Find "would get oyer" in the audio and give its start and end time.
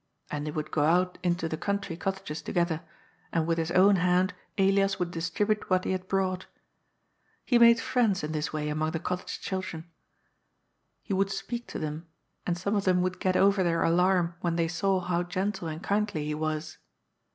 13.03-13.61